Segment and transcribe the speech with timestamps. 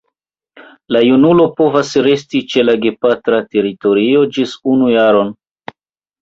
[0.95, 5.31] La junulo povas resti ĉe la gepatra teritorio ĝis unu jaron.